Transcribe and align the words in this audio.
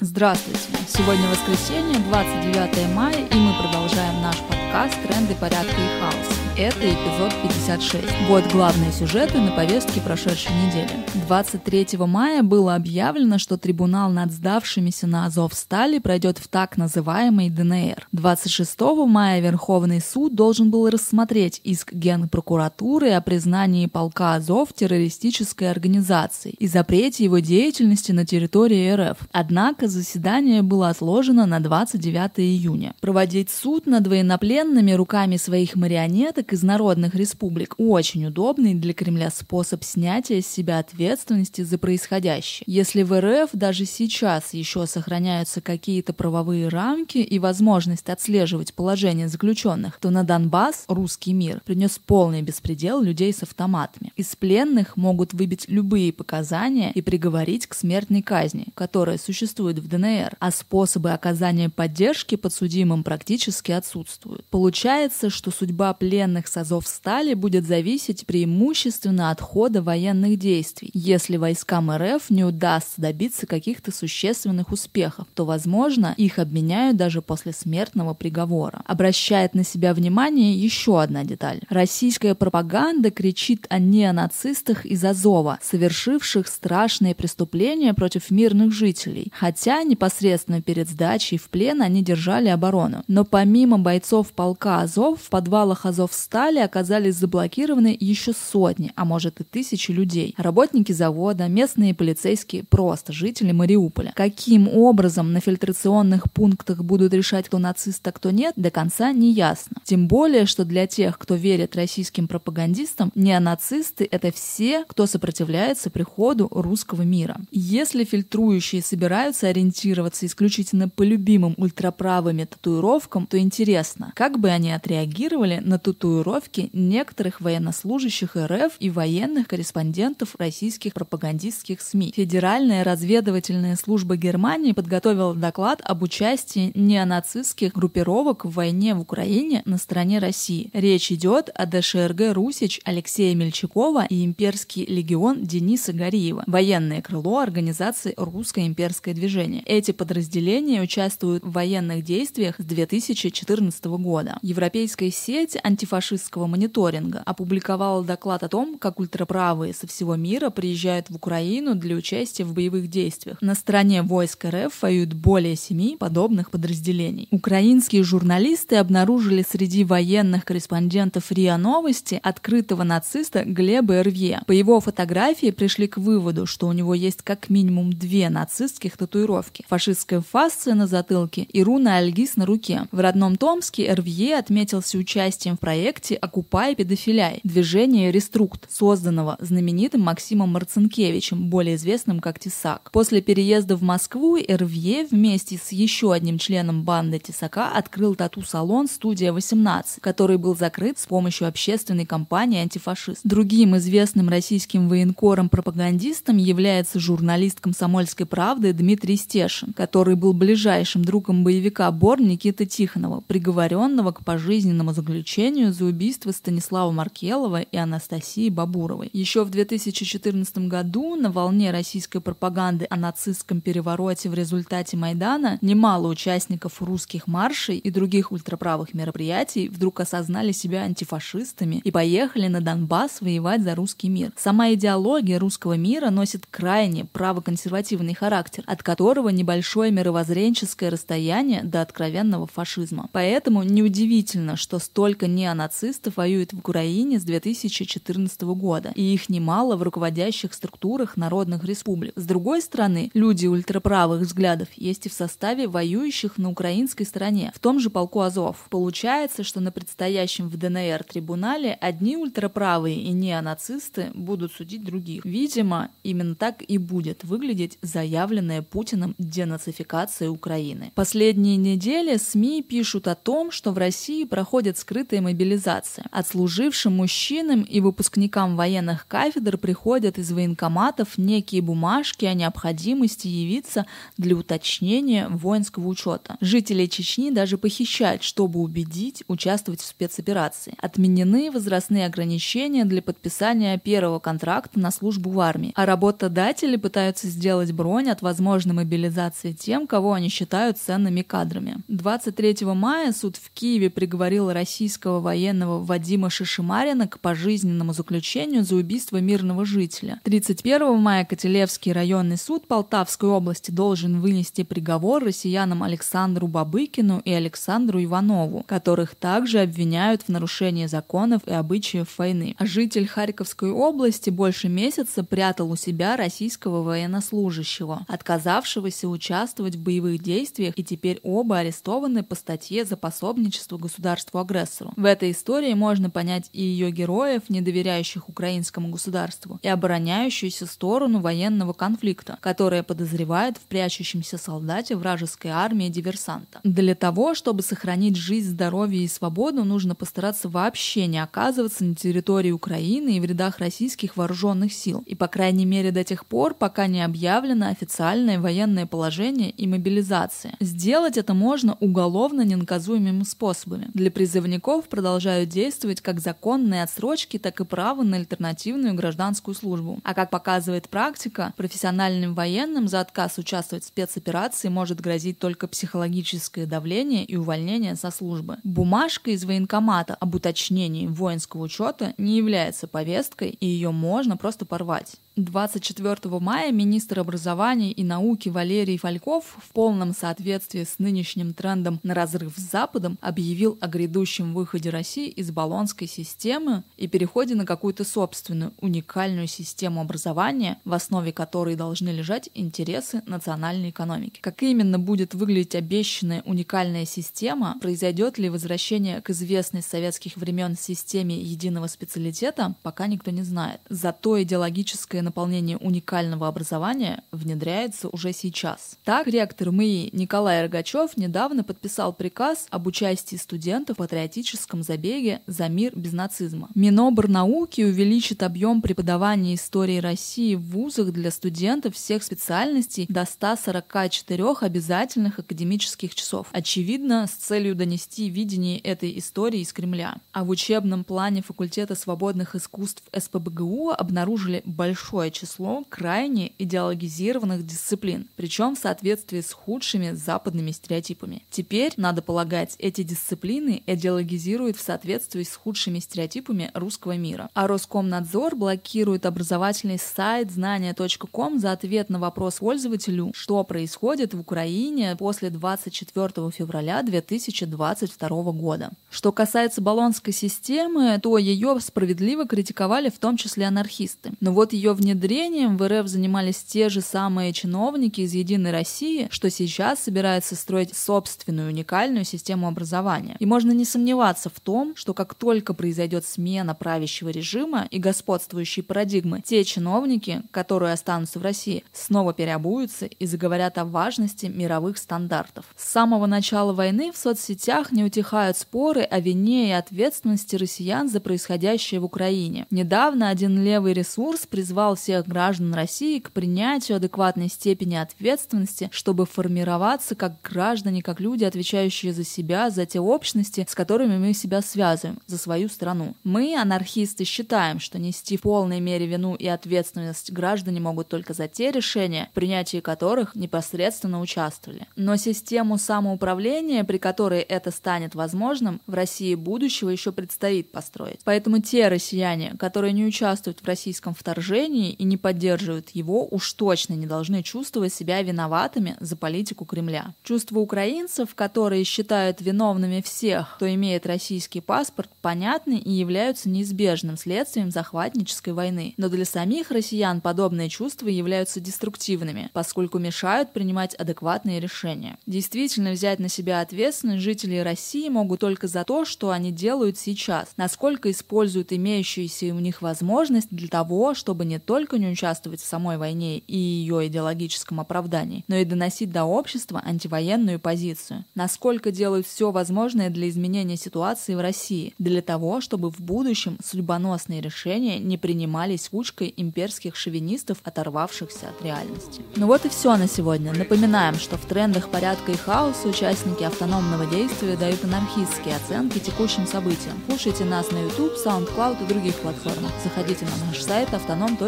Здравствуйте! 0.00 0.58
Сегодня 0.88 1.28
воскресенье, 1.28 2.00
29 2.00 2.94
мая, 2.96 3.14
и 3.14 3.34
мы 3.36 3.54
продолжаем 3.62 4.22
наш 4.22 4.36
подкаст 4.40 5.00
«Тренды 5.06 5.36
порядка 5.36 5.70
и 5.70 6.00
хаоса». 6.00 6.43
Это 6.56 6.78
эпизод 6.78 7.32
56. 7.42 8.04
Вот 8.28 8.44
главные 8.52 8.92
сюжеты 8.92 9.40
на 9.40 9.50
повестке 9.50 10.00
прошедшей 10.00 10.52
недели. 10.54 10.88
23 11.26 11.98
мая 12.06 12.44
было 12.44 12.76
объявлено, 12.76 13.38
что 13.38 13.58
трибунал 13.58 14.10
над 14.10 14.30
сдавшимися 14.30 15.08
на 15.08 15.26
Азов 15.26 15.52
стали 15.54 15.98
пройдет 15.98 16.38
в 16.38 16.46
так 16.46 16.76
называемый 16.76 17.50
ДНР. 17.50 18.06
26 18.12 18.80
мая 19.08 19.40
Верховный 19.40 20.00
суд 20.00 20.36
должен 20.36 20.70
был 20.70 20.88
рассмотреть 20.88 21.60
иск 21.64 21.92
Генпрокуратуры 21.92 23.10
о 23.10 23.20
признании 23.20 23.86
полка 23.86 24.34
Азов 24.34 24.72
террористической 24.72 25.68
организацией 25.68 26.54
и 26.60 26.68
запрете 26.68 27.24
его 27.24 27.40
деятельности 27.40 28.12
на 28.12 28.24
территории 28.24 28.94
РФ. 28.94 29.18
Однако 29.32 29.88
заседание 29.88 30.62
было 30.62 30.90
отложено 30.90 31.46
на 31.46 31.58
29 31.58 32.38
июня. 32.38 32.94
Проводить 33.00 33.50
суд 33.50 33.86
над 33.86 34.06
военнопленными 34.06 34.92
руками 34.92 35.36
своих 35.36 35.74
марионеток 35.74 36.43
выводок 36.44 36.52
из 36.52 36.62
народных 36.62 37.14
республик 37.14 37.74
очень 37.78 38.26
удобный 38.26 38.74
для 38.74 38.92
Кремля 38.92 39.30
способ 39.30 39.82
снятия 39.84 40.40
с 40.40 40.46
себя 40.46 40.78
ответственности 40.78 41.62
за 41.62 41.78
происходящее. 41.78 42.64
Если 42.66 43.02
в 43.02 43.18
РФ 43.18 43.50
даже 43.52 43.86
сейчас 43.86 44.54
еще 44.54 44.86
сохраняются 44.86 45.60
какие-то 45.60 46.12
правовые 46.12 46.68
рамки 46.68 47.18
и 47.18 47.38
возможность 47.38 48.10
отслеживать 48.10 48.74
положение 48.74 49.28
заключенных, 49.28 49.98
то 50.00 50.10
на 50.10 50.24
Донбасс 50.24 50.84
русский 50.88 51.32
мир 51.32 51.62
принес 51.64 51.98
полный 51.98 52.42
беспредел 52.42 53.00
людей 53.00 53.32
с 53.32 53.42
автоматами. 53.42 54.12
Из 54.16 54.36
пленных 54.36 54.96
могут 54.96 55.32
выбить 55.32 55.66
любые 55.68 56.12
показания 56.12 56.92
и 56.94 57.02
приговорить 57.02 57.66
к 57.66 57.74
смертной 57.74 58.22
казни, 58.22 58.66
которая 58.74 59.18
существует 59.18 59.78
в 59.78 59.88
ДНР, 59.88 60.36
а 60.38 60.50
способы 60.50 61.12
оказания 61.12 61.70
поддержки 61.70 62.36
подсудимым 62.36 63.02
практически 63.02 63.72
отсутствуют. 63.72 64.44
Получается, 64.50 65.30
что 65.30 65.50
судьба 65.50 65.94
пленных 65.94 66.33
военных 66.34 66.48
с 66.48 66.56
Азовстали 66.56 67.34
будет 67.34 67.64
зависеть 67.64 68.26
преимущественно 68.26 69.30
от 69.30 69.40
хода 69.40 69.82
военных 69.82 70.38
действий. 70.38 70.90
Если 70.92 71.36
войскам 71.36 71.90
РФ 71.90 72.30
не 72.30 72.44
удастся 72.44 73.00
добиться 73.00 73.46
каких-то 73.46 73.92
существенных 73.92 74.72
успехов, 74.72 75.26
то, 75.34 75.44
возможно, 75.44 76.14
их 76.16 76.38
обменяют 76.38 76.96
даже 76.96 77.22
после 77.22 77.52
смертного 77.52 78.14
приговора. 78.14 78.82
Обращает 78.84 79.54
на 79.54 79.64
себя 79.64 79.94
внимание 79.94 80.54
еще 80.54 81.00
одна 81.00 81.24
деталь. 81.24 81.60
Российская 81.68 82.34
пропаганда 82.34 83.10
кричит 83.10 83.66
о 83.70 83.78
неонацистах 83.78 84.86
из 84.86 85.04
Азова, 85.04 85.58
совершивших 85.62 86.48
страшные 86.48 87.14
преступления 87.14 87.94
против 87.94 88.30
мирных 88.30 88.72
жителей, 88.72 89.30
хотя 89.32 89.82
непосредственно 89.84 90.62
перед 90.62 90.88
сдачей 90.88 91.38
в 91.38 91.48
плен 91.48 91.80
они 91.82 92.02
держали 92.02 92.48
оборону. 92.48 93.04
Но 93.06 93.24
помимо 93.24 93.78
бойцов 93.78 94.32
полка 94.32 94.80
Азов 94.80 95.20
в 95.22 95.30
подвалах 95.30 95.86
Азовстали 95.86 96.23
стали, 96.24 96.58
оказались 96.58 97.16
заблокированы 97.16 97.96
еще 97.98 98.32
сотни, 98.32 98.92
а 98.96 99.04
может 99.04 99.40
и 99.40 99.44
тысячи 99.44 99.90
людей. 99.90 100.34
Работники 100.38 100.92
завода, 100.92 101.48
местные 101.48 101.94
полицейские, 101.94 102.64
просто 102.64 103.12
жители 103.12 103.52
Мариуполя. 103.52 104.12
Каким 104.16 104.68
образом 104.68 105.32
на 105.32 105.40
фильтрационных 105.40 106.32
пунктах 106.32 106.82
будут 106.82 107.12
решать, 107.12 107.46
кто 107.46 107.58
нацист, 107.58 108.06
а 108.08 108.12
кто 108.12 108.30
нет, 108.30 108.54
до 108.56 108.70
конца 108.70 109.12
не 109.12 109.32
ясно. 109.32 109.76
Тем 109.84 110.08
более, 110.08 110.46
что 110.46 110.64
для 110.64 110.86
тех, 110.86 111.18
кто 111.18 111.34
верит 111.34 111.76
российским 111.76 112.26
пропагандистам, 112.26 113.12
неонацисты— 113.14 114.08
это 114.10 114.32
все, 114.32 114.84
кто 114.88 115.06
сопротивляется 115.06 115.90
приходу 115.90 116.48
русского 116.50 117.02
мира. 117.02 117.36
Если 117.50 118.04
фильтрующие 118.04 118.82
собираются 118.82 119.48
ориентироваться 119.48 120.24
исключительно 120.24 120.88
по 120.88 121.02
любимым 121.02 121.54
ультраправыми 121.58 122.44
татуировкам, 122.44 123.26
то 123.26 123.38
интересно, 123.38 124.12
как 124.16 124.38
бы 124.38 124.48
они 124.48 124.72
отреагировали 124.72 125.60
на 125.62 125.78
татуировку 125.78 126.13
татуировки 126.14 126.70
некоторых 126.72 127.40
военнослужащих 127.40 128.36
РФ 128.36 128.74
и 128.78 128.90
военных 128.90 129.48
корреспондентов 129.48 130.36
российских 130.38 130.94
пропагандистских 130.94 131.80
СМИ. 131.80 132.12
Федеральная 132.14 132.84
разведывательная 132.84 133.76
служба 133.76 134.16
Германии 134.16 134.72
подготовила 134.72 135.34
доклад 135.34 135.80
об 135.84 136.02
участии 136.02 136.70
неонацистских 136.74 137.72
группировок 137.72 138.44
в 138.44 138.50
войне 138.50 138.94
в 138.94 139.00
Украине 139.00 139.62
на 139.64 139.76
стороне 139.76 140.20
России. 140.20 140.70
Речь 140.72 141.10
идет 141.10 141.50
о 141.52 141.66
ДШРГ 141.66 142.32
«Русич» 142.32 142.80
Алексея 142.84 143.34
Мельчакова 143.34 144.06
и 144.08 144.24
имперский 144.24 144.84
легион 144.86 145.44
Дениса 145.44 145.92
Гариева, 145.92 146.44
военное 146.46 147.02
крыло 147.02 147.38
организации 147.38 148.14
«Русское 148.16 148.66
имперское 148.66 149.14
движение». 149.14 149.62
Эти 149.66 149.90
подразделения 149.90 150.80
участвуют 150.80 151.42
в 151.42 151.50
военных 151.50 152.04
действиях 152.04 152.56
с 152.58 152.64
2014 152.64 153.84
года. 153.84 154.38
Европейская 154.42 155.10
сеть 155.10 155.56
антифашистских 155.62 156.03
фашистского 156.04 156.46
мониторинга, 156.46 157.22
опубликовала 157.24 158.04
доклад 158.04 158.42
о 158.42 158.48
том, 158.48 158.78
как 158.78 159.00
ультраправые 159.00 159.72
со 159.72 159.86
всего 159.86 160.16
мира 160.16 160.50
приезжают 160.50 161.08
в 161.08 161.16
Украину 161.16 161.74
для 161.74 161.96
участия 161.96 162.44
в 162.44 162.52
боевых 162.52 162.88
действиях. 162.88 163.40
На 163.40 163.54
стороне 163.54 164.02
войск 164.02 164.44
РФ 164.44 164.82
воюют 164.82 165.14
более 165.14 165.56
семи 165.56 165.96
подобных 165.98 166.50
подразделений. 166.50 167.28
Украинские 167.30 168.02
журналисты 168.02 168.76
обнаружили 168.76 169.42
среди 169.48 169.82
военных 169.82 170.44
корреспондентов 170.44 171.32
РИА 171.32 171.56
Новости 171.56 172.20
открытого 172.22 172.82
нациста 172.82 173.44
Глеба 173.44 173.94
Эрвье. 173.94 174.42
По 174.46 174.52
его 174.52 174.80
фотографии 174.80 175.52
пришли 175.52 175.88
к 175.88 175.96
выводу, 175.96 176.44
что 176.44 176.66
у 176.66 176.72
него 176.72 176.94
есть 176.94 177.22
как 177.22 177.48
минимум 177.48 177.94
две 177.94 178.28
нацистских 178.28 178.98
татуировки. 178.98 179.64
Фашистская 179.68 180.20
фасция 180.20 180.74
на 180.74 180.86
затылке 180.86 181.44
и 181.44 181.62
руна 181.62 181.96
Альгис 181.96 182.36
на 182.36 182.44
руке. 182.44 182.88
В 182.92 183.00
родном 183.00 183.36
Томске 183.36 183.86
Эрвье 183.86 184.36
отметился 184.36 184.98
участием 184.98 185.56
в 185.56 185.60
проекте 185.60 185.93
проекте 185.94 186.16
«Окупай 186.16 186.74
педофиляй» 186.74 187.38
движения 187.44 188.10
«Реструкт», 188.10 188.66
созданного 188.68 189.36
знаменитым 189.38 190.00
Максимом 190.00 190.50
Марцинкевичем, 190.50 191.48
более 191.48 191.76
известным 191.76 192.18
как 192.18 192.40
Тесак. 192.40 192.90
После 192.92 193.20
переезда 193.22 193.76
в 193.76 193.82
Москву 193.82 194.36
Эрвье 194.36 195.06
вместе 195.08 195.56
с 195.56 195.70
еще 195.70 196.12
одним 196.12 196.38
членом 196.38 196.82
банды 196.82 197.20
Тесака 197.20 197.70
открыл 197.70 198.16
тату-салон 198.16 198.88
«Студия 198.88 199.32
18», 199.32 200.00
который 200.00 200.36
был 200.36 200.56
закрыт 200.56 200.98
с 200.98 201.06
помощью 201.06 201.46
общественной 201.46 202.06
компании 202.06 202.62
«Антифашист». 202.62 203.20
Другим 203.22 203.76
известным 203.76 204.28
российским 204.28 204.88
военкором-пропагандистом 204.88 206.38
является 206.38 206.98
журналист 206.98 207.60
«Комсомольской 207.60 208.26
правды» 208.26 208.72
Дмитрий 208.72 209.16
Стешин, 209.16 209.72
который 209.74 210.16
был 210.16 210.32
ближайшим 210.32 211.04
другом 211.04 211.44
боевика 211.44 211.88
Бор 211.92 212.20
Никиты 212.20 212.66
Тихонова, 212.66 213.20
приговоренного 213.20 214.10
к 214.10 214.24
пожизненному 214.24 214.92
заключению 214.92 215.72
за 215.72 215.83
за 215.84 215.90
убийство 215.90 216.32
Станислава 216.32 216.90
Маркелова 216.90 217.60
и 217.60 217.76
Анастасии 217.76 218.48
Бабуровой. 218.48 219.10
Еще 219.12 219.44
в 219.44 219.50
2014 219.50 220.58
году 220.68 221.14
на 221.16 221.30
волне 221.30 221.70
российской 221.70 222.20
пропаганды 222.20 222.86
о 222.88 222.96
нацистском 222.96 223.60
перевороте 223.60 224.30
в 224.30 224.34
результате 224.34 224.96
Майдана 224.96 225.58
немало 225.60 226.08
участников 226.08 226.80
русских 226.80 227.26
маршей 227.26 227.76
и 227.76 227.90
других 227.90 228.32
ультраправых 228.32 228.94
мероприятий 228.94 229.68
вдруг 229.68 230.00
осознали 230.00 230.52
себя 230.52 230.82
антифашистами 230.82 231.82
и 231.84 231.90
поехали 231.90 232.48
на 232.48 232.60
Донбасс 232.60 233.20
воевать 233.20 233.62
за 233.62 233.74
русский 233.74 234.08
мир. 234.08 234.32
Сама 234.36 234.72
идеология 234.72 235.38
русского 235.38 235.74
мира 235.74 236.10
носит 236.10 236.46
крайне 236.50 237.04
правоконсервативный 237.04 238.14
характер, 238.14 238.64
от 238.66 238.82
которого 238.82 239.28
небольшое 239.28 239.92
мировоззренческое 239.92 240.90
расстояние 240.90 241.62
до 241.62 241.82
откровенного 241.82 242.46
фашизма. 242.46 243.10
Поэтому 243.12 243.62
неудивительно, 243.62 244.56
что 244.56 244.78
столько 244.78 245.26
неонацистов 245.26 245.63
нацистов 245.64 246.18
воюет 246.18 246.52
в 246.52 246.58
Украине 246.58 247.18
с 247.18 247.22
2014 247.22 248.42
года, 248.42 248.92
и 248.94 249.02
их 249.14 249.30
немало 249.30 249.76
в 249.76 249.82
руководящих 249.82 250.52
структурах 250.52 251.16
народных 251.16 251.64
республик. 251.64 252.12
С 252.16 252.26
другой 252.26 252.60
стороны, 252.60 253.10
люди 253.14 253.46
ультраправых 253.46 254.20
взглядов 254.20 254.68
есть 254.76 255.06
и 255.06 255.08
в 255.08 255.14
составе 255.14 255.66
воюющих 255.66 256.36
на 256.36 256.50
украинской 256.50 257.04
стороне, 257.04 257.50
в 257.54 257.58
том 257.58 257.80
же 257.80 257.88
полку 257.88 258.20
Азов. 258.20 258.66
Получается, 258.68 259.42
что 259.42 259.60
на 259.60 259.72
предстоящем 259.72 260.48
в 260.48 260.56
ДНР 260.58 261.02
трибунале 261.04 261.78
одни 261.80 262.16
ультраправые 262.18 263.00
и 263.00 263.12
неонацисты 263.12 264.10
будут 264.14 264.52
судить 264.52 264.84
других. 264.84 265.24
Видимо, 265.24 265.88
именно 266.02 266.34
так 266.34 266.62
и 266.62 266.76
будет 266.76 267.24
выглядеть 267.24 267.78
заявленная 267.80 268.60
Путиным 268.60 269.14
денацификация 269.18 270.28
Украины. 270.28 270.92
Последние 270.94 271.56
недели 271.56 272.18
СМИ 272.18 272.62
пишут 272.62 273.08
о 273.08 273.14
том, 273.14 273.50
что 273.50 273.72
в 273.72 273.78
России 273.78 274.24
проходят 274.24 274.76
скрытые 274.76 275.22
мобилизации. 275.54 276.04
Отслужившим 276.10 276.96
мужчинам 276.96 277.62
и 277.62 277.80
выпускникам 277.80 278.56
военных 278.56 279.06
кафедр 279.06 279.56
приходят 279.56 280.18
из 280.18 280.32
военкоматов 280.32 281.18
некие 281.18 281.62
бумажки 281.62 282.24
о 282.24 282.34
необходимости 282.34 283.28
явиться 283.28 283.86
для 284.16 284.36
уточнения 284.36 285.28
воинского 285.28 285.86
учета. 285.88 286.36
Жители 286.40 286.86
Чечни 286.86 287.30
даже 287.30 287.58
похищают, 287.58 288.22
чтобы 288.22 288.60
убедить 288.60 289.24
участвовать 289.28 289.80
в 289.80 289.86
спецоперации. 289.86 290.74
Отменены 290.78 291.50
возрастные 291.50 292.06
ограничения 292.06 292.84
для 292.84 293.02
подписания 293.02 293.78
первого 293.78 294.18
контракта 294.18 294.78
на 294.78 294.90
службу 294.90 295.30
в 295.30 295.40
армии, 295.40 295.72
а 295.74 295.86
работодатели 295.86 296.76
пытаются 296.76 297.28
сделать 297.28 297.72
бронь 297.72 298.10
от 298.10 298.22
возможной 298.22 298.74
мобилизации 298.74 299.52
тем, 299.52 299.86
кого 299.86 300.12
они 300.12 300.28
считают 300.28 300.78
ценными 300.78 301.22
кадрами. 301.22 301.76
23 301.88 302.66
мая 302.66 303.12
суд 303.12 303.36
в 303.36 303.50
Киеве 303.50 303.90
приговорил 303.90 304.52
российского 304.52 305.20
военного 305.20 305.43
Вадима 305.52 306.30
Шишимарина 306.30 307.06
к 307.06 307.20
пожизненному 307.20 307.92
заключению 307.92 308.64
за 308.64 308.76
убийство 308.76 309.18
мирного 309.18 309.64
жителя. 309.64 310.20
31 310.24 310.98
мая 310.98 311.24
Котелевский 311.24 311.92
районный 311.92 312.36
суд 312.36 312.66
Полтавской 312.66 313.28
области 313.28 313.70
должен 313.70 314.20
вынести 314.20 314.62
приговор 314.62 315.22
россиянам 315.24 315.82
Александру 315.82 316.46
Бабыкину 316.46 317.20
и 317.24 317.32
Александру 317.32 318.02
Иванову, 318.02 318.64
которых 318.66 319.14
также 319.14 319.60
обвиняют 319.60 320.22
в 320.22 320.28
нарушении 320.28 320.86
законов 320.86 321.42
и 321.46 321.52
обычаев 321.52 322.18
войны. 322.18 322.54
А 322.58 322.66
житель 322.66 323.06
Харьковской 323.06 323.70
области 323.70 324.30
больше 324.30 324.68
месяца 324.68 325.24
прятал 325.24 325.70
у 325.70 325.76
себя 325.76 326.16
российского 326.16 326.82
военнослужащего, 326.82 328.06
отказавшегося 328.08 329.08
участвовать 329.08 329.76
в 329.76 329.82
боевых 329.82 330.22
действиях, 330.22 330.74
и 330.76 330.84
теперь 330.84 331.20
оба 331.22 331.58
арестованы 331.58 332.22
по 332.22 332.34
статье 332.34 332.84
за 332.84 332.96
пособничество 332.96 333.78
государству-агрессору. 333.78 334.92
В 334.96 335.04
этой 335.04 335.33
истории 335.34 335.74
можно 335.74 336.08
понять 336.08 336.48
и 336.52 336.62
ее 336.62 336.90
героев, 336.90 337.42
не 337.48 337.60
доверяющих 337.60 338.28
украинскому 338.28 338.88
государству, 338.88 339.58
и 339.62 339.68
обороняющуюся 339.68 340.66
сторону 340.66 341.20
военного 341.20 341.72
конфликта, 341.72 342.38
которая 342.40 342.82
подозревает 342.82 343.58
в 343.58 343.62
прячущемся 343.62 344.38
солдате 344.38 344.96
вражеской 344.96 345.50
армии 345.50 345.88
диверсанта. 345.88 346.60
Для 346.64 346.94
того, 346.94 347.34
чтобы 347.34 347.62
сохранить 347.62 348.16
жизнь, 348.16 348.50
здоровье 348.50 349.04
и 349.04 349.08
свободу, 349.08 349.64
нужно 349.64 349.94
постараться 349.94 350.48
вообще 350.48 351.06
не 351.06 351.18
оказываться 351.18 351.84
на 351.84 351.94
территории 351.94 352.50
Украины 352.50 353.16
и 353.16 353.20
в 353.20 353.24
рядах 353.24 353.58
российских 353.58 354.16
вооруженных 354.16 354.72
сил. 354.72 355.02
И, 355.06 355.14
по 355.14 355.28
крайней 355.28 355.66
мере, 355.66 355.90
до 355.90 356.04
тех 356.04 356.24
пор, 356.24 356.54
пока 356.54 356.86
не 356.86 357.02
объявлено 357.04 357.68
официальное 357.68 358.40
военное 358.40 358.86
положение 358.86 359.50
и 359.50 359.66
мобилизация. 359.66 360.54
Сделать 360.60 361.16
это 361.16 361.34
можно 361.34 361.76
уголовно 361.80 362.42
ненаказуемыми 362.42 363.24
способами. 363.24 363.90
Для 363.94 364.10
призывников 364.10 364.88
продолжают 365.24 365.48
действовать 365.48 366.02
как 366.02 366.20
законные 366.20 366.82
отсрочки, 366.82 367.38
так 367.38 367.58
и 367.58 367.64
право 367.64 368.02
на 368.02 368.18
альтернативную 368.18 368.92
гражданскую 368.92 369.54
службу. 369.54 369.98
А 370.04 370.12
как 370.12 370.28
показывает 370.28 370.90
практика, 370.90 371.54
профессиональным 371.56 372.34
военным 372.34 372.88
за 372.88 373.00
отказ 373.00 373.38
участвовать 373.38 373.84
в 373.84 373.86
спецоперации 373.86 374.68
может 374.68 375.00
грозить 375.00 375.38
только 375.38 375.66
психологическое 375.66 376.66
давление 376.66 377.24
и 377.24 377.36
увольнение 377.36 377.96
со 377.96 378.10
службы. 378.10 378.58
Бумажка 378.64 379.30
из 379.30 379.44
военкомата 379.44 380.14
об 380.20 380.34
уточнении 380.34 381.06
воинского 381.06 381.62
учета 381.62 382.12
не 382.18 382.36
является 382.36 382.86
повесткой, 382.86 383.48
и 383.48 383.66
ее 383.66 383.92
можно 383.92 384.36
просто 384.36 384.66
порвать. 384.66 385.16
24 385.36 386.38
мая 386.38 386.70
министр 386.70 387.18
образования 387.18 387.90
и 387.90 388.04
науки 388.04 388.50
Валерий 388.50 388.96
Фальков 388.96 389.56
в 389.58 389.72
полном 389.72 390.14
соответствии 390.14 390.84
с 390.84 391.00
нынешним 391.00 391.54
трендом 391.54 391.98
на 392.04 392.14
разрыв 392.14 392.52
с 392.56 392.70
Западом 392.70 393.18
объявил 393.20 393.76
о 393.80 393.88
грядущем 393.88 394.54
выходе 394.54 394.90
России 394.90 395.28
из 395.28 395.50
баллонской 395.50 396.06
системы 396.06 396.84
и 396.96 397.08
переходе 397.08 397.56
на 397.56 397.66
какую-то 397.66 398.04
собственную 398.04 398.74
уникальную 398.80 399.48
систему 399.48 400.00
образования, 400.00 400.78
в 400.84 400.94
основе 400.94 401.32
которой 401.32 401.74
должны 401.74 402.10
лежать 402.10 402.48
интересы 402.54 403.22
национальной 403.26 403.90
экономики. 403.90 404.38
Как 404.40 404.62
именно 404.62 405.00
будет 405.00 405.34
выглядеть 405.34 405.74
обещанная 405.74 406.42
уникальная 406.42 407.06
система, 407.06 407.76
произойдет 407.80 408.38
ли 408.38 408.50
возвращение 408.50 409.20
к 409.20 409.30
известной 409.30 409.82
с 409.82 409.86
советских 409.86 410.36
времен 410.36 410.76
системе 410.76 411.40
единого 411.40 411.88
специалитета, 411.88 412.76
пока 412.84 413.08
никто 413.08 413.32
не 413.32 413.42
знает. 413.42 413.80
Зато 413.88 414.40
идеологическое 414.40 415.23
наполнение 415.24 415.76
уникального 415.78 416.46
образования 416.46 417.24
внедряется 417.32 418.08
уже 418.08 418.32
сейчас. 418.32 418.98
Так, 419.04 419.26
ректор 419.26 419.70
МИИ 419.70 420.10
Николай 420.12 420.62
Рогачев 420.62 421.16
недавно 421.16 421.64
подписал 421.64 422.12
приказ 422.12 422.66
об 422.70 422.86
участии 422.86 423.36
студентов 423.36 423.96
в 423.96 423.98
патриотическом 423.98 424.82
забеге 424.82 425.40
«За 425.46 425.68
мир 425.68 425.92
без 425.96 426.12
нацизма». 426.12 426.68
Минобрнауки 426.74 427.82
увеличит 427.82 428.42
объем 428.42 428.82
преподавания 428.82 429.54
истории 429.54 429.98
России 429.98 430.54
в 430.54 430.62
вузах 430.62 431.12
для 431.12 431.30
студентов 431.30 431.94
всех 431.94 432.22
специальностей 432.22 433.06
до 433.08 433.24
144 433.24 434.44
обязательных 434.60 435.38
академических 435.38 436.14
часов. 436.14 436.48
Очевидно, 436.52 437.26
с 437.26 437.32
целью 437.32 437.74
донести 437.74 438.28
видение 438.28 438.78
этой 438.78 439.18
истории 439.18 439.60
из 439.60 439.72
Кремля. 439.72 440.16
А 440.32 440.44
в 440.44 440.50
учебном 440.50 441.04
плане 441.04 441.42
факультета 441.42 441.94
свободных 441.94 442.54
искусств 442.54 443.02
СПБГУ 443.16 443.90
обнаружили 443.90 444.62
большой 444.64 445.13
большое 445.14 445.30
число 445.30 445.84
крайне 445.88 446.52
идеологизированных 446.58 447.64
дисциплин, 447.64 448.26
причем 448.34 448.74
в 448.74 448.78
соответствии 448.78 449.40
с 449.40 449.52
худшими 449.52 450.10
западными 450.10 450.72
стереотипами. 450.72 451.42
Теперь, 451.50 451.92
надо 451.96 452.20
полагать, 452.20 452.74
эти 452.80 453.04
дисциплины 453.04 453.82
идеологизируют 453.86 454.76
в 454.76 454.80
соответствии 454.80 455.44
с 455.44 455.54
худшими 455.54 456.00
стереотипами 456.00 456.72
русского 456.74 457.16
мира. 457.16 457.48
А 457.54 457.68
Роскомнадзор 457.68 458.56
блокирует 458.56 459.24
образовательный 459.24 460.00
сайт 460.00 460.50
знания.ком 460.50 461.60
за 461.60 461.70
ответ 461.70 462.10
на 462.10 462.18
вопрос 462.18 462.58
пользователю, 462.58 463.30
что 463.34 463.62
происходит 463.62 464.34
в 464.34 464.40
Украине 464.40 465.14
после 465.16 465.50
24 465.50 466.50
февраля 466.50 467.02
2022 467.02 468.28
года. 468.52 468.90
Что 469.10 469.30
касается 469.30 469.80
баллонской 469.80 470.32
системы, 470.32 471.20
то 471.22 471.38
ее 471.38 471.78
справедливо 471.80 472.46
критиковали 472.46 473.10
в 473.10 473.18
том 473.18 473.36
числе 473.36 473.66
анархисты. 473.66 474.32
Но 474.40 474.52
вот 474.52 474.72
ее 474.72 474.92
внедрением 475.04 475.76
в 475.76 475.86
РФ 475.86 476.08
занимались 476.08 476.62
те 476.62 476.88
же 476.88 477.02
самые 477.02 477.52
чиновники 477.52 478.22
из 478.22 478.32
«Единой 478.32 478.70
России», 478.70 479.28
что 479.30 479.50
сейчас 479.50 480.00
собираются 480.00 480.56
строить 480.56 480.96
собственную 480.96 481.68
уникальную 481.68 482.24
систему 482.24 482.68
образования. 482.68 483.36
И 483.38 483.44
можно 483.44 483.72
не 483.72 483.84
сомневаться 483.84 484.48
в 484.48 484.58
том, 484.60 484.96
что 484.96 485.12
как 485.12 485.34
только 485.34 485.74
произойдет 485.74 486.24
смена 486.24 486.74
правящего 486.74 487.28
режима 487.28 487.86
и 487.90 487.98
господствующей 487.98 488.82
парадигмы, 488.82 489.42
те 489.44 489.62
чиновники, 489.64 490.42
которые 490.50 490.94
останутся 490.94 491.38
в 491.38 491.42
России, 491.42 491.84
снова 491.92 492.32
переобуются 492.32 493.04
и 493.04 493.26
заговорят 493.26 493.76
о 493.76 493.84
важности 493.84 494.46
мировых 494.46 494.96
стандартов. 494.96 495.66
С 495.76 495.86
самого 495.86 496.24
начала 496.24 496.72
войны 496.72 497.12
в 497.12 497.18
соцсетях 497.18 497.92
не 497.92 498.04
утихают 498.04 498.56
споры 498.56 499.02
о 499.02 499.20
вине 499.20 499.68
и 499.68 499.72
ответственности 499.72 500.56
россиян 500.56 501.10
за 501.10 501.20
происходящее 501.20 502.00
в 502.00 502.04
Украине. 502.06 502.66
Недавно 502.70 503.28
один 503.28 503.62
левый 503.62 503.92
ресурс 503.92 504.46
призвал 504.46 504.93
призвал 504.94 504.96
всех 504.96 505.26
граждан 505.26 505.74
России 505.74 506.18
к 506.18 506.30
принятию 506.30 506.96
адекватной 506.96 507.48
степени 507.48 507.96
ответственности, 507.96 508.88
чтобы 508.92 509.26
формироваться 509.26 510.14
как 510.14 510.40
граждане, 510.42 511.02
как 511.02 511.20
люди, 511.20 511.44
отвечающие 511.44 512.12
за 512.12 512.24
себя, 512.24 512.70
за 512.70 512.86
те 512.86 513.00
общности, 513.00 513.66
с 513.68 513.74
которыми 513.74 514.18
мы 514.18 514.34
себя 514.34 514.62
связываем, 514.62 515.18
за 515.26 515.38
свою 515.38 515.68
страну. 515.68 516.14
Мы, 516.24 516.56
анархисты, 516.56 517.24
считаем, 517.24 517.80
что 517.80 517.98
нести 517.98 518.36
в 518.36 518.42
полной 518.42 518.80
мере 518.80 519.06
вину 519.06 519.34
и 519.34 519.46
ответственность 519.46 520.32
граждане 520.32 520.80
могут 520.80 521.08
только 521.08 521.34
за 521.34 521.48
те 521.48 521.70
решения, 521.70 522.28
в 522.30 522.34
принятии 522.34 522.80
которых 522.80 523.34
непосредственно 523.34 524.20
участвовали. 524.20 524.86
Но 524.96 525.16
систему 525.16 525.78
самоуправления, 525.78 526.84
при 526.84 526.98
которой 526.98 527.40
это 527.40 527.70
станет 527.70 528.14
возможным, 528.14 528.80
в 528.86 528.94
России 528.94 529.34
будущего 529.34 529.90
еще 529.90 530.12
предстоит 530.12 530.72
построить. 530.72 531.20
Поэтому 531.24 531.60
те 531.60 531.88
россияне, 531.88 532.54
которые 532.58 532.92
не 532.92 533.04
участвуют 533.04 533.60
в 533.60 533.66
российском 533.66 534.14
вторжении, 534.14 534.83
движении 534.84 534.92
и 534.92 535.04
не 535.04 535.16
поддерживают 535.16 535.90
его, 535.90 536.26
уж 536.30 536.52
точно 536.52 536.94
не 536.94 537.06
должны 537.06 537.42
чувствовать 537.42 537.92
себя 537.92 538.22
виноватыми 538.22 538.96
за 539.00 539.16
политику 539.16 539.64
Кремля. 539.64 540.14
Чувства 540.22 540.58
украинцев, 540.58 541.34
которые 541.34 541.84
считают 541.84 542.40
виновными 542.40 543.00
всех, 543.00 543.54
кто 543.56 543.72
имеет 543.72 544.06
российский 544.06 544.60
паспорт, 544.60 545.10
понятны 545.22 545.78
и 545.78 545.92
являются 545.92 546.48
неизбежным 546.48 547.16
следствием 547.16 547.70
захватнической 547.70 548.52
войны. 548.52 548.94
Но 548.96 549.08
для 549.08 549.24
самих 549.24 549.70
россиян 549.70 550.20
подобные 550.20 550.68
чувства 550.68 551.08
являются 551.08 551.60
деструктивными, 551.60 552.50
поскольку 552.52 552.98
мешают 552.98 553.52
принимать 553.52 553.94
адекватные 553.94 554.60
решения. 554.60 555.18
Действительно 555.26 555.92
взять 555.92 556.18
на 556.18 556.28
себя 556.28 556.60
ответственность 556.60 557.22
жители 557.22 557.58
России 557.58 558.08
могут 558.08 558.40
только 558.40 558.68
за 558.68 558.84
то, 558.84 559.04
что 559.04 559.30
они 559.30 559.50
делают 559.50 559.98
сейчас, 559.98 560.52
насколько 560.56 561.10
используют 561.10 561.72
имеющуюся 561.72 562.54
у 562.54 562.60
них 562.60 562.82
возможность 562.82 563.48
для 563.50 563.68
того, 563.68 564.14
чтобы 564.14 564.44
не 564.44 564.58
то 564.58 564.73
только 564.74 564.98
не 564.98 565.06
участвовать 565.06 565.60
в 565.60 565.66
самой 565.66 565.98
войне 565.98 566.38
и 566.38 566.56
ее 566.56 567.06
идеологическом 567.06 567.78
оправдании, 567.78 568.44
но 568.48 568.56
и 568.56 568.64
доносить 568.64 569.12
до 569.12 569.22
общества 569.22 569.80
антивоенную 569.84 570.58
позицию. 570.58 571.24
Насколько 571.36 571.92
делают 571.92 572.26
все 572.26 572.50
возможное 572.50 573.08
для 573.08 573.28
изменения 573.28 573.76
ситуации 573.76 574.34
в 574.34 574.40
России, 574.40 574.92
для 574.98 575.22
того, 575.22 575.60
чтобы 575.60 575.92
в 575.92 576.00
будущем 576.00 576.58
судьбоносные 576.60 577.40
решения 577.40 578.00
не 578.00 578.18
принимались 578.18 578.88
кучкой 578.88 579.32
имперских 579.36 579.94
шовинистов, 579.94 580.58
оторвавшихся 580.64 581.50
от 581.50 581.64
реальности. 581.64 582.22
Ну 582.34 582.48
вот 582.48 582.64
и 582.64 582.68
все 582.68 582.96
на 582.96 583.06
сегодня. 583.06 583.52
Напоминаем, 583.52 584.16
что 584.16 584.36
в 584.36 584.44
трендах 584.44 584.88
порядка 584.88 585.30
и 585.30 585.36
хаоса 585.36 585.86
участники 585.86 586.42
автономного 586.42 587.06
действия 587.06 587.56
дают 587.56 587.84
анархистские 587.84 588.56
оценки 588.56 588.98
текущим 588.98 589.46
событиям. 589.46 590.02
Слушайте 590.08 590.44
нас 590.44 590.72
на 590.72 590.82
YouTube, 590.82 591.12
SoundCloud 591.24 591.84
и 591.84 591.86
других 591.86 592.16
платформах. 592.16 592.72
Заходите 592.82 593.24
на 593.24 593.46
наш 593.46 593.62
сайт 593.62 593.94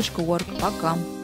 автоном.org. 0.08 0.44
Пока! 0.60 1.15